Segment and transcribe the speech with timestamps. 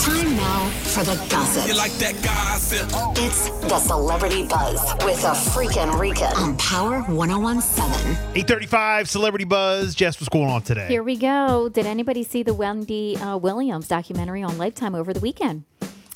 [0.00, 1.66] Time now for the gossip.
[1.68, 2.88] You like that gossip?
[3.18, 8.16] It's the Celebrity Buzz with a freaking Rican on Power 1017.
[8.34, 9.94] 835 Celebrity Buzz.
[9.94, 10.88] Jess, what's going on today?
[10.88, 11.68] Here we go.
[11.68, 15.64] Did anybody see the Wendy uh, Williams documentary on Lifetime over the weekend?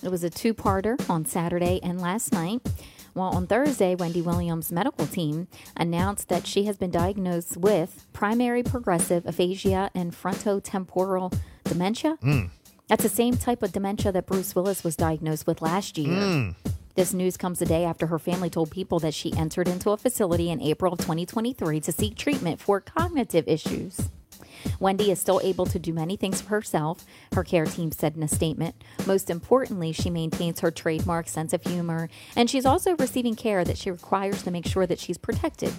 [0.02, 2.62] It was a two parter on Saturday and last night.
[3.14, 5.46] Well, on Thursday, Wendy Williams' medical team
[5.76, 12.16] announced that she has been diagnosed with primary progressive aphasia and frontotemporal dementia.
[12.88, 16.20] That's the same type of dementia that Bruce Willis was diagnosed with last year.
[16.20, 16.50] Hmm.
[16.94, 19.96] This news comes a day after her family told people that she entered into a
[19.96, 24.08] facility in April of 2023 to seek treatment for cognitive issues.
[24.78, 28.22] Wendy is still able to do many things for herself, her care team said in
[28.22, 28.76] a statement.
[29.06, 33.78] Most importantly, she maintains her trademark sense of humor, and she's also receiving care that
[33.78, 35.72] she requires to make sure that she's protected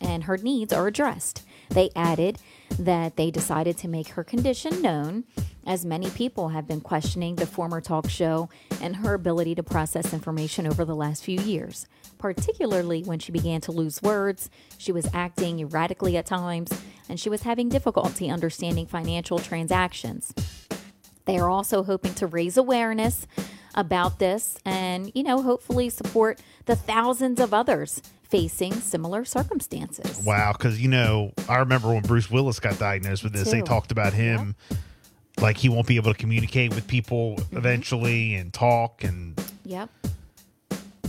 [0.00, 1.42] and her needs are addressed.
[1.70, 2.38] They added
[2.78, 5.24] that they decided to make her condition known,
[5.66, 8.48] as many people have been questioning the former talk show
[8.80, 11.86] and her ability to process information over the last few years,
[12.18, 16.70] particularly when she began to lose words, she was acting erratically at times,
[17.08, 20.32] and she was having difficulty understanding financial transactions.
[21.24, 23.26] They are also hoping to raise awareness
[23.76, 30.24] about this and, you know, hopefully support the thousands of others facing similar circumstances.
[30.26, 33.92] Wow, because you know, I remember when Bruce Willis got diagnosed with this, they talked
[33.92, 34.56] about him
[35.38, 37.56] like he won't be able to communicate with people Mm-hmm.
[37.58, 39.90] eventually and talk and Yep.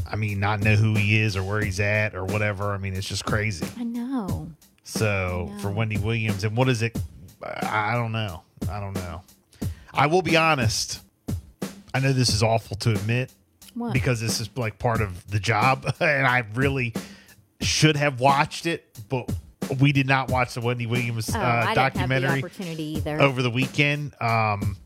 [0.09, 2.71] I mean not know who he is or where he's at or whatever.
[2.73, 3.67] I mean, it's just crazy.
[3.77, 4.49] I know.
[4.83, 5.69] So I for.
[5.69, 6.97] Wendy Williams, and what is it?
[7.43, 8.43] I don't know.
[8.69, 9.21] I don't know.
[9.93, 11.01] I will be honest.
[11.97, 13.31] I know this is awful to admit
[13.73, 13.91] What?
[13.91, 16.93] because this is like part of the job, and I really
[17.59, 19.27] should have watched it, but
[19.79, 22.41] we did not watch the Wendy Williams oh, uh, I didn't have documentary
[23.01, 24.13] the over the weekend.
[24.21, 24.77] Um,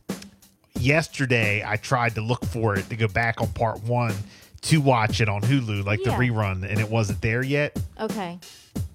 [0.79, 4.16] yesterday, I tried to look for it to go back on part one
[4.61, 6.16] to watch it on Hulu, like Yeah.
[6.17, 7.78] the rerun, and it wasn't there yet.
[7.99, 8.39] Okay.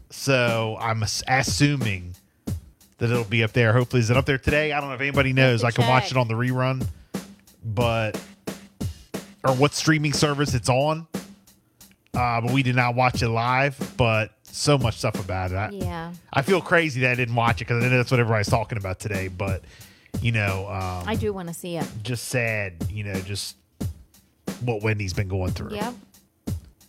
[0.08, 2.14] So I'm assuming
[2.96, 3.74] that it'll be up there.
[3.74, 4.72] Hopefully, is it up there today?
[4.72, 5.64] I don't know if anybody knows.
[5.64, 6.86] I can watch it on the rerun,
[7.74, 8.20] but
[9.44, 11.06] or what streaming service it's on.
[12.14, 13.94] Uh, but we did not watch it live.
[13.96, 15.56] But so much stuff about it.
[15.56, 16.12] I, Yeah.
[16.32, 18.78] I feel crazy that I didn't watch it because I know that's what everybody's talking
[18.78, 19.28] about today.
[19.28, 19.62] But
[20.22, 21.86] you know, um, I do want to see it.
[22.02, 22.72] just sad.
[22.90, 23.56] You know, just
[24.62, 25.74] what Wendy's been going through.
[25.74, 25.94] Yep.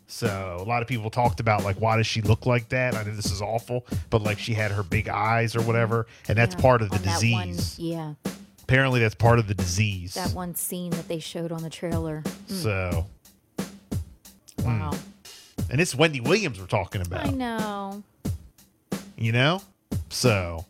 [0.10, 2.96] So a lot of people talked about like why does she look like that?
[2.96, 6.38] I know this is awful, but like she had her big eyes or whatever, and
[6.38, 6.62] that's Yeah.
[6.62, 7.78] part of the that one- disease.
[7.78, 8.14] yeah.
[8.68, 10.16] Apparently, that's part of the disease.
[10.16, 12.22] That one scene that they showed on the trailer.
[12.50, 12.52] Mm.
[12.52, 13.06] So,
[13.60, 14.66] mm.
[14.66, 14.92] Wow.
[15.72, 17.26] and it's Wendy Williams we're talking about.
[17.26, 18.04] I know.
[19.18, 19.62] You know,
[20.10, 20.66] so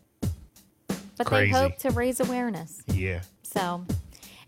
[1.16, 1.52] But Crazy.
[1.52, 2.82] they hope to raise awareness.
[2.86, 3.22] yeah.
[3.42, 3.84] So,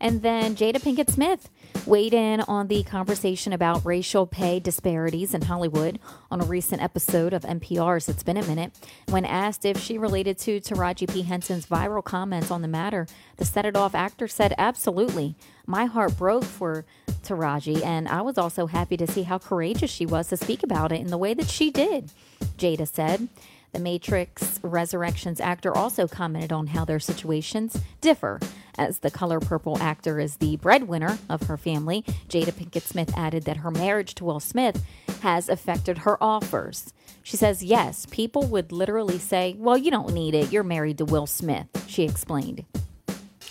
[0.00, 1.50] and then Jada Pinkett Smith
[1.86, 5.98] weighed in on the conversation about racial pay disparities in Hollywood
[6.30, 8.72] on a recent episode of NPR's It's Been a Minute.
[9.08, 11.22] When asked if she related to Taraji P.
[11.22, 15.34] Henson's viral comments on the matter, the set it off actor said, Absolutely.
[15.66, 16.84] My heart broke for
[17.22, 20.92] Taraji, and I was also happy to see how courageous she was to speak about
[20.92, 22.10] it in the way that she did,
[22.58, 23.28] Jada said.
[23.72, 28.40] The Matrix Resurrections actor also commented on how their situations differ.
[28.76, 33.44] As the color purple actor is the breadwinner of her family, Jada Pinkett Smith added
[33.44, 34.82] that her marriage to Will Smith
[35.20, 36.92] has affected her offers.
[37.22, 40.50] She says, Yes, people would literally say, Well, you don't need it.
[40.50, 42.64] You're married to Will Smith, she explained.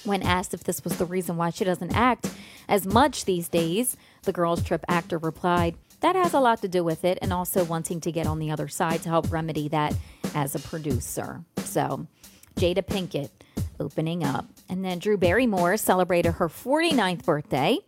[0.03, 2.31] When asked if this was the reason why she doesn't act
[2.67, 6.83] as much these days, the Girls Trip actor replied, That has a lot to do
[6.83, 9.93] with it, and also wanting to get on the other side to help remedy that
[10.35, 11.43] as a producer.
[11.57, 12.07] So,
[12.55, 13.29] Jada Pinkett
[13.79, 14.45] opening up.
[14.67, 17.79] And then Drew Barrymore celebrated her 49th birthday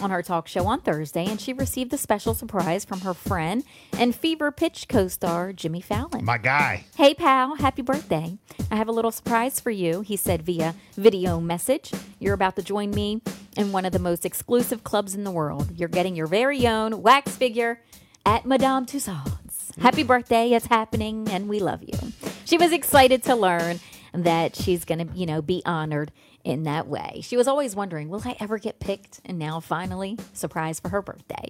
[0.00, 3.64] on her talk show on Thursday, and she received a special surprise from her friend
[3.98, 6.24] and Fever Pitch co star Jimmy Fallon.
[6.24, 6.84] My guy.
[6.96, 8.38] Hey, pal, happy birthday.
[8.70, 11.90] I have a little surprise for you, he said via video message.
[12.20, 13.22] You're about to join me
[13.56, 15.70] in one of the most exclusive clubs in the world.
[15.74, 17.80] You're getting your very own wax figure
[18.24, 19.47] at Madame Tussauds.
[19.80, 21.98] Happy birthday, it's happening, and we love you.
[22.44, 23.80] She was excited to learn
[24.12, 26.10] that she's going to, you know, be honored
[26.44, 27.20] in that way.
[27.22, 29.20] She was always wondering, will I ever get picked?
[29.24, 31.48] And now finally, surprise for her birthday.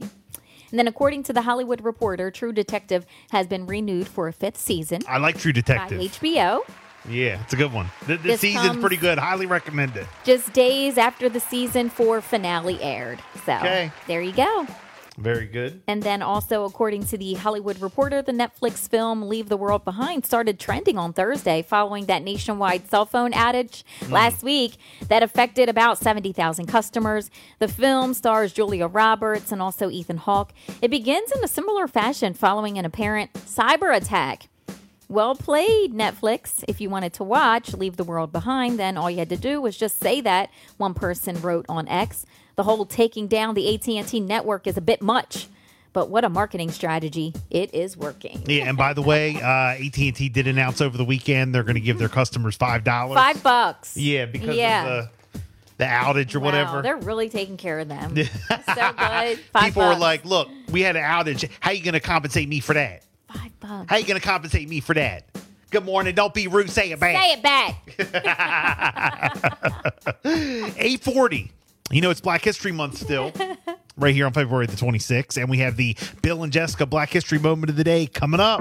[0.70, 4.58] And then, according to the Hollywood Reporter, True Detective has been renewed for a fifth
[4.58, 6.00] season I like True by Detective.
[6.00, 6.60] HBO.
[7.08, 7.86] Yeah, it's a good one.
[8.06, 9.16] The, This season's pretty good.
[9.18, 10.06] Highly recommend it.
[10.24, 13.22] just days after the season four finale aired.
[13.46, 13.92] So Okay.
[14.08, 14.66] there you go.
[15.18, 15.82] Very good.
[15.88, 20.24] And then also, according to the Hollywood Reporter, the Netflix film Leave the World Behind
[20.24, 24.12] started trending on Thursday following that nationwide cell phone outage hmm.
[24.12, 24.76] last week
[25.08, 27.32] that affected about 70,000 customers.
[27.58, 30.52] The film stars Julia Roberts and also Ethan Hawke.
[30.80, 34.48] It begins in a similar fashion following an apparent cyber attack.
[35.08, 36.62] Well played, Netflix.
[36.68, 39.60] If you wanted to watch Leave the World Behind, then all you had to do
[39.60, 40.50] was just say that.
[40.76, 42.24] One person wrote on X.
[42.58, 45.46] The whole taking down the AT&T network is a bit much,
[45.92, 47.32] but what a marketing strategy.
[47.50, 48.42] It is working.
[48.46, 51.62] Yeah, and by the way, uh, AT and T did announce over the weekend they're
[51.62, 53.14] going to give their customers five dollars.
[53.14, 53.96] Five bucks.
[53.96, 54.82] Yeah, because Yeah.
[54.86, 55.40] of the
[55.76, 56.82] the outage or Wow, whatever.
[56.82, 58.16] they're really taking care of them.
[58.16, 59.38] so good.
[59.52, 61.48] Five People were like, "Look, we had an outage.
[61.60, 63.04] How you going to compensate me for that?
[63.32, 63.86] five bucks.
[63.88, 65.26] How you going to compensate me for that?"
[65.70, 66.16] Good morning.
[66.16, 66.70] Don't be rude.
[66.70, 67.22] Say it back.
[67.22, 67.42] Say it
[70.24, 70.74] back.
[70.76, 71.52] Eight forty.
[71.90, 73.32] You know it's Black History Month still.
[74.00, 75.36] Right here on February the 26th.
[75.38, 78.60] And we have the Bill and Jessica Black History Moment of the Day coming up.